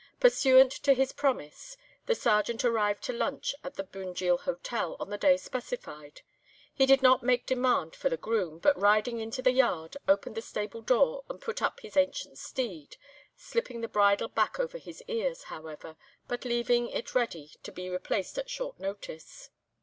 [0.19, 5.17] Pursuant to his promise, the Sergeant arrived to lunch at the Bunjil Hotel on the
[5.19, 6.21] day specified.
[6.73, 10.41] He did not make demand for the groom, but riding into the yard, opened the
[10.41, 12.97] stable door and put up his ancient steed,
[13.35, 15.95] slipping the bridle back over his ears, however,
[16.27, 19.51] but leaving it ready to be replaced at short notice.